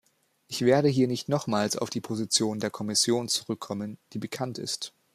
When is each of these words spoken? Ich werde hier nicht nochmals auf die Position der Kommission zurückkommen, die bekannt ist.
Ich 0.47 0.61
werde 0.65 0.87
hier 0.87 1.07
nicht 1.07 1.29
nochmals 1.29 1.77
auf 1.77 1.91
die 1.91 2.01
Position 2.01 2.59
der 2.59 2.71
Kommission 2.71 3.27
zurückkommen, 3.27 3.99
die 4.13 4.17
bekannt 4.17 4.57
ist. 4.57 4.95